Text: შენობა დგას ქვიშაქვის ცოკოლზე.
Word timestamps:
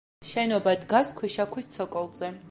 შენობა 0.27 0.71
დგას 0.85 1.11
ქვიშაქვის 1.19 1.69
ცოკოლზე. 1.75 2.33